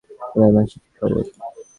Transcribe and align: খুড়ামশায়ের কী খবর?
খুড়ামশায়ের 0.23 0.81
কী 0.83 0.89
খবর? 0.97 1.23